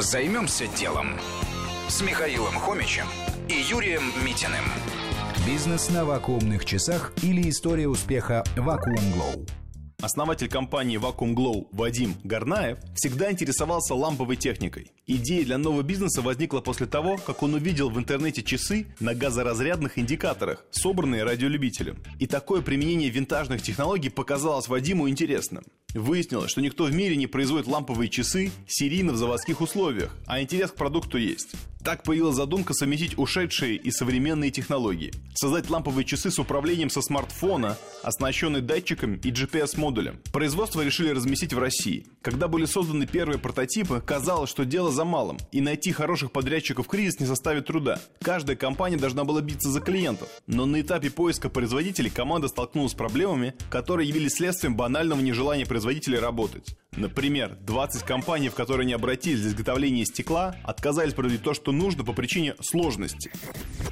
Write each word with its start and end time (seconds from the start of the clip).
Займемся 0.00 0.66
делом 0.78 1.08
с 1.88 2.00
Михаилом 2.00 2.54
Хомичем 2.54 3.04
и 3.50 3.52
Юрием 3.70 4.02
Митиным. 4.24 4.64
Бизнес 5.46 5.90
на 5.90 6.06
вакуумных 6.06 6.64
часах 6.64 7.12
или 7.22 7.50
история 7.50 7.86
успеха 7.86 8.42
Вакуум 8.56 9.12
Глоу. 9.12 9.46
Основатель 10.00 10.48
компании 10.48 10.98
Vacuum 10.98 11.34
Glow 11.34 11.66
Вадим 11.72 12.14
Горнаев 12.24 12.78
всегда 12.94 13.30
интересовался 13.30 13.94
ламповой 13.94 14.36
техникой. 14.36 14.90
Идея 15.06 15.44
для 15.44 15.58
нового 15.58 15.82
бизнеса 15.82 16.22
возникла 16.22 16.60
после 16.60 16.86
того, 16.86 17.18
как 17.18 17.42
он 17.42 17.52
увидел 17.52 17.90
в 17.90 17.98
интернете 17.98 18.42
часы 18.42 18.86
на 19.00 19.14
газоразрядных 19.14 19.98
индикаторах, 19.98 20.64
собранные 20.70 21.24
радиолюбителем. 21.24 21.98
И 22.18 22.26
такое 22.26 22.62
применение 22.62 23.10
винтажных 23.10 23.60
технологий 23.60 24.08
показалось 24.08 24.68
Вадиму 24.68 25.10
интересным. 25.10 25.64
Выяснилось, 25.94 26.50
что 26.50 26.60
никто 26.60 26.84
в 26.84 26.92
мире 26.92 27.16
не 27.16 27.26
производит 27.26 27.66
ламповые 27.66 28.08
часы 28.08 28.50
серийно 28.66 29.12
в 29.12 29.16
заводских 29.16 29.60
условиях, 29.60 30.14
а 30.26 30.40
интерес 30.40 30.70
к 30.70 30.76
продукту 30.76 31.18
есть. 31.18 31.54
Так 31.82 32.02
появилась 32.02 32.36
задумка 32.36 32.74
совместить 32.74 33.16
ушедшие 33.16 33.76
и 33.76 33.90
современные 33.90 34.50
технологии. 34.50 35.12
Создать 35.34 35.70
ламповые 35.70 36.04
часы 36.04 36.30
с 36.30 36.38
управлением 36.38 36.90
со 36.90 37.00
смартфона, 37.00 37.78
оснащенные 38.02 38.60
датчиком 38.60 39.14
и 39.14 39.30
GPS-модулем. 39.30 40.20
Производство 40.30 40.82
решили 40.82 41.08
разместить 41.08 41.54
в 41.54 41.58
России. 41.58 42.06
Когда 42.20 42.48
были 42.48 42.66
созданы 42.66 43.06
первые 43.06 43.38
прототипы, 43.38 44.02
казалось, 44.04 44.50
что 44.50 44.66
дело 44.66 44.92
за 44.92 45.06
малым, 45.06 45.38
и 45.52 45.62
найти 45.62 45.92
хороших 45.92 46.32
подрядчиков 46.32 46.86
в 46.86 46.88
кризис 46.90 47.18
не 47.18 47.26
составит 47.26 47.66
труда. 47.66 47.98
Каждая 48.20 48.56
компания 48.56 48.98
должна 48.98 49.24
была 49.24 49.40
биться 49.40 49.70
за 49.70 49.80
клиентов. 49.80 50.28
Но 50.46 50.66
на 50.66 50.82
этапе 50.82 51.10
поиска 51.10 51.48
производителей 51.48 52.10
команда 52.10 52.48
столкнулась 52.48 52.92
с 52.92 52.94
проблемами, 52.94 53.54
которые 53.70 54.06
явились 54.06 54.34
следствием 54.34 54.76
банального 54.76 55.20
нежелания 55.20 55.64
производителей 55.80 56.18
работать. 56.18 56.76
Например, 56.94 57.56
20 57.62 58.02
компаний, 58.02 58.50
в 58.50 58.54
которые 58.54 58.84
они 58.84 58.92
обратились 58.92 59.40
для 59.40 59.50
изготовления 59.50 60.04
стекла, 60.04 60.54
отказались 60.64 61.14
производить 61.14 61.42
то, 61.42 61.54
что 61.54 61.72
нужно 61.72 62.04
по 62.04 62.12
причине 62.12 62.54
сложности. 62.60 63.32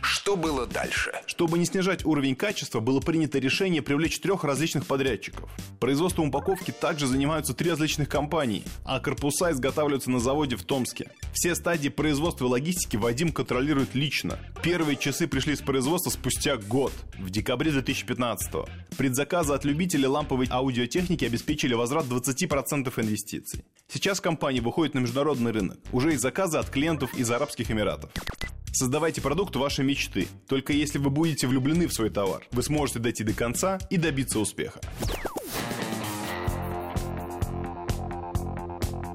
Что 0.03 0.37
было 0.37 0.67
дальше? 0.67 1.13
Чтобы 1.27 1.59
не 1.59 1.65
снижать 1.65 2.05
уровень 2.05 2.37
качества, 2.37 2.81
было 2.81 3.01
принято 3.01 3.39
решение 3.39 3.81
привлечь 3.81 4.21
трех 4.21 4.45
различных 4.45 4.85
подрядчиков. 4.85 5.49
Производством 5.81 6.29
упаковки 6.29 6.73
также 6.73 7.07
занимаются 7.07 7.55
три 7.55 7.71
различных 7.71 8.09
компании, 8.09 8.65
а 8.85 9.01
корпуса 9.01 9.53
изготавливаются 9.53 10.11
на 10.11 10.19
заводе 10.19 10.57
в 10.57 10.65
Томске. 10.65 11.11
Все 11.33 11.55
стадии 11.55 11.89
производства 11.89 12.45
и 12.45 12.49
логистики 12.49 12.97
Вадим 12.97 13.33
контролирует 13.33 13.95
лично. 13.95 14.39
Первые 14.63 14.97
часы 14.97 15.27
пришли 15.27 15.57
с 15.57 15.61
производства 15.61 16.11
спустя 16.11 16.57
год, 16.57 16.93
в 17.19 17.31
декабре 17.31 17.71
2015 17.71 18.53
-го. 18.53 18.69
Предзаказы 18.99 19.55
от 19.55 19.65
любителей 19.65 20.09
ламповой 20.09 20.49
аудиотехники 20.51 21.25
обеспечили 21.25 21.73
возврат 21.73 22.07
20% 22.07 22.93
инвестиций. 23.01 23.65
Сейчас 23.87 24.21
компания 24.21 24.61
выходит 24.61 24.95
на 24.95 24.99
международный 24.99 25.53
рынок. 25.53 25.79
Уже 25.93 26.11
есть 26.11 26.21
заказы 26.21 26.59
от 26.59 26.69
клиентов 26.69 27.15
из 27.17 27.31
Арабских 27.31 27.71
Эмиратов. 27.71 28.11
Создавайте 28.73 29.21
продукт 29.21 29.55
вашей 29.55 29.85
мечты. 29.85 30.27
Только 30.49 30.73
если 30.73 30.99
вы 30.99 31.11
будете 31.11 31.47
влюблены 31.47 31.87
в 31.87 31.95
свой 31.95 32.11
товар, 32.11 32.43
вы 32.51 32.61
сможете 32.65 32.99
дойти 32.99 33.23
до 33.23 33.33
конца 33.35 33.79
и 33.89 33.99
добиться 33.99 34.41
успеха. 34.41 34.81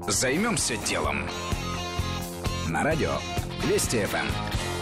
Займемся 0.08 0.78
делом. 0.78 1.28
На 2.70 2.82
радио 2.82 3.12
Вести 3.68 4.02
ФМ. 4.06 4.73